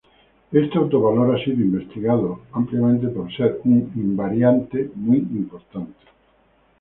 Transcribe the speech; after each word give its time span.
Este 0.51 0.79
autovalor 0.79 1.35
ha 1.39 1.43
sido 1.43 1.61
investigado 1.61 2.39
ampliamente 2.53 3.09
por 3.09 3.31
ser 3.37 3.61
un 3.65 3.91
invariante 3.95 4.89
muy 4.95 5.17
importante. 5.17 5.93